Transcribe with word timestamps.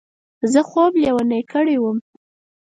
زه 0.51 0.59
خوب 0.69 0.91
لېونی 1.03 1.41
کړی 1.51 1.75
وم. 1.79 1.97